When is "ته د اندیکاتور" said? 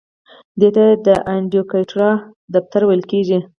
0.75-2.13